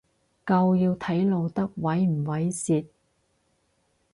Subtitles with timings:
[0.43, 2.87] 告要睇露得猥唔猥褻